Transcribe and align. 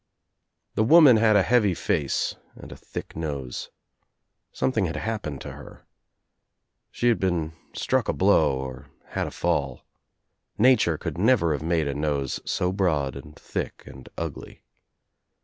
The 0.73 0.83
woman 0.83 1.17
had 1.17 1.35
a 1.35 1.43
heavy 1.43 1.75
face 1.75 2.35
and 2.55 2.71
a 2.71 2.75
thick 2.75 3.15
nose. 3.15 3.69
Something 4.51 4.85
had 4.85 4.95
happened 4.95 5.41
to 5.41 5.51
her. 5.51 5.85
She 6.89 7.07
had 7.09 7.19
been 7.19 7.53
struck 7.75 8.07
a 8.09 8.13
blow 8.13 8.57
or 8.59 8.87
had 9.09 9.27
a 9.27 9.29
fall. 9.29 9.85
Nature 10.57 10.97
could 10.97 11.19
never 11.19 11.51
have 11.51 11.61
made 11.61 11.87
a 11.87 11.93
nose 11.93 12.39
so 12.45 12.71
broad 12.71 13.15
and 13.15 13.35
thick 13.35 13.83
and 13.85 14.09
ugly. 14.17 14.63